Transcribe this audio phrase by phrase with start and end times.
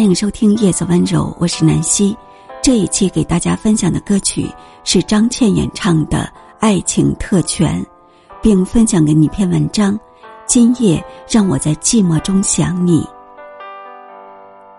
[0.00, 2.16] 欢迎收听《叶子温柔》，我是南希。
[2.62, 4.50] 这一期给大家分享的歌曲
[4.82, 6.20] 是张倩演唱的
[6.58, 7.78] 《爱情特权》，
[8.40, 10.00] 并分享给你一篇文章。
[10.46, 13.06] 今夜让我在寂寞中想你。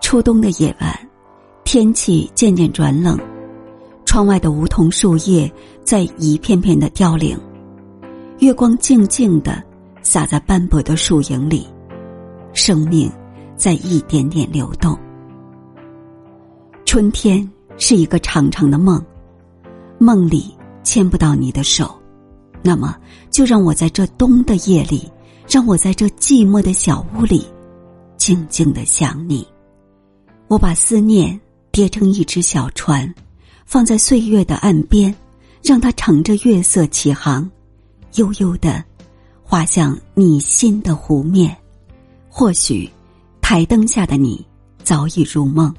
[0.00, 1.08] 初冬的夜晚，
[1.62, 3.16] 天气渐渐转冷，
[4.04, 5.48] 窗外的梧桐树叶
[5.84, 7.38] 在一片片的凋零，
[8.40, 9.62] 月光静静的
[10.02, 11.64] 洒在斑驳的树影里，
[12.52, 13.08] 生命
[13.56, 14.98] 在一点点流动。
[16.92, 19.02] 春天是一个长长的梦，
[19.98, 21.98] 梦里牵不到你的手，
[22.60, 22.98] 那么
[23.30, 25.10] 就让我在这冬的夜里。
[25.48, 27.46] 让我在这寂寞的小屋里，
[28.18, 29.48] 静静的想你。
[30.48, 33.10] 我把思念叠成一只小船，
[33.64, 35.14] 放在岁月的岸边，
[35.62, 37.50] 让它乘着月色起航，
[38.16, 38.84] 悠悠的
[39.42, 41.56] 划向你心的湖面。
[42.28, 42.86] 或许，
[43.40, 44.46] 台灯下的你
[44.84, 45.74] 早已入梦，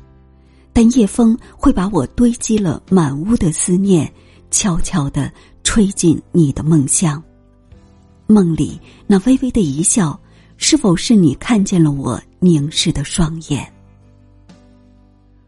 [0.74, 4.12] 但夜风会把我堆积了满屋的思念，
[4.50, 5.32] 悄悄的
[5.64, 7.22] 吹进你的梦乡。
[8.26, 10.20] 梦里那微微的一笑，
[10.58, 13.72] 是否是你看见了我凝视的双眼？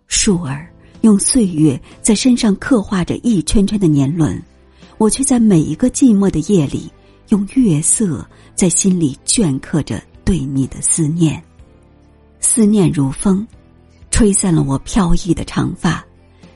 [0.07, 4.39] 树儿用岁月在身上刻画着一圈圈的年轮，
[4.99, 6.91] 我却在每一个寂寞的夜里，
[7.29, 8.23] 用月色
[8.53, 11.43] 在心里镌刻着对你的思念。
[12.39, 13.45] 思念如风，
[14.15, 16.01] 吹散了我飘逸的长发；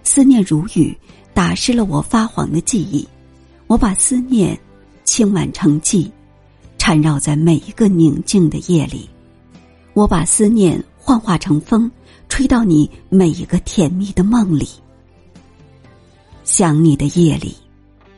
[0.05, 0.97] 思念如雨，
[1.33, 3.05] 打湿了我发黄的记忆。
[3.67, 4.57] 我把思念。
[5.03, 6.09] 轻婉成迹，
[6.77, 9.09] 缠绕在每一个宁静的夜里。
[9.93, 11.91] 我把思念幻化成风，
[12.29, 14.69] 吹到你每一个甜蜜的梦里。
[16.45, 17.53] 想你的夜里，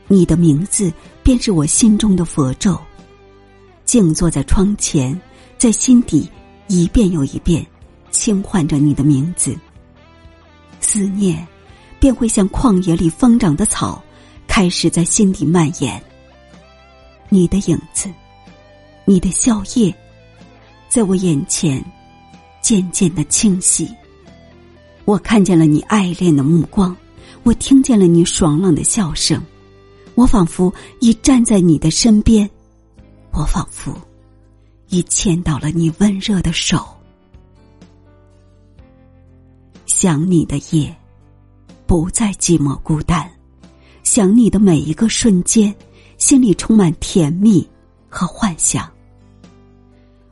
[0.07, 2.77] 你的名字便是我心中的佛咒。
[3.85, 5.19] 静坐在窗前，
[5.57, 6.29] 在心底
[6.67, 7.65] 一遍又一遍
[8.11, 9.57] 轻唤着你的名字。
[10.79, 11.47] 思念
[11.99, 14.03] 便会像旷野里疯长的草，
[14.47, 16.01] 开始在心底蔓延。
[17.29, 18.11] 你的影子，
[19.05, 19.93] 你的笑靥，
[20.89, 21.83] 在我眼前
[22.61, 23.89] 渐渐的清晰。
[25.05, 26.95] 我看见了你爱恋的目光，
[27.43, 29.41] 我听见了你爽朗的笑声，
[30.15, 32.49] 我仿佛已站在你的身边，
[33.31, 33.95] 我仿佛
[34.89, 36.85] 已牵到了你温热的手。
[40.01, 40.97] 想你的夜，
[41.85, 43.29] 不再寂寞孤单，
[44.01, 45.71] 想你的每一个瞬间。
[46.17, 47.69] 心里充满甜蜜
[48.09, 48.91] 和幻想。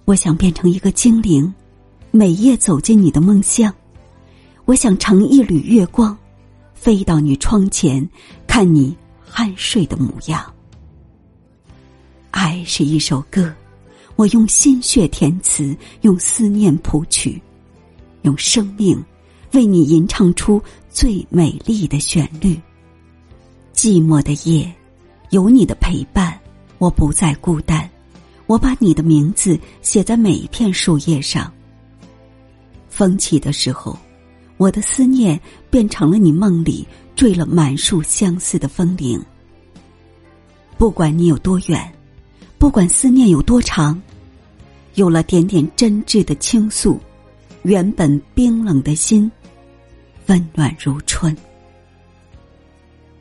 [0.05, 1.53] 我想变成一个精灵，
[2.09, 3.71] 每夜走进你的梦乡。
[4.65, 6.17] 我想乘一缕月光，
[6.73, 8.09] 飞到你窗前，
[8.47, 8.97] 看你
[9.31, 10.51] 酣睡的模样。
[12.31, 13.53] 爱是一首歌，
[14.15, 17.39] 我用心血填词，用思念谱曲，
[18.23, 18.99] 用生命
[19.53, 22.59] 为你吟唱出最美丽的旋律。
[23.73, 24.73] 寂寞的夜。
[25.31, 26.39] 有你的陪伴，
[26.79, 27.87] 我不再孤单。
[28.47, 31.53] 我把你的名字写在每一片树叶上。
[32.89, 33.95] 风起的时候，
[34.57, 35.39] 我的思念
[35.69, 36.83] 变成了你梦里
[37.15, 39.23] 缀了满树相思的风铃。
[40.79, 41.93] 不管你有多远，
[42.57, 44.01] 不管思念有多长，
[44.95, 46.99] 有了点点真挚的倾诉，
[47.61, 49.31] 原本冰冷的心，
[50.29, 51.35] 温暖如春。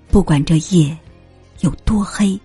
[0.08, 0.96] 不管这夜。
[1.62, 2.38] 有多黑，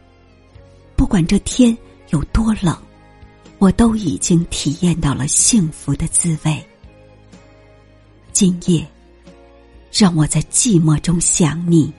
[0.96, 1.78] 不管这天
[2.10, 2.76] 有多冷，
[3.60, 6.68] 我都已经体验到了幸福的滋味。
[8.32, 8.84] 今夜，
[9.92, 11.94] 让我在寂寞中想你。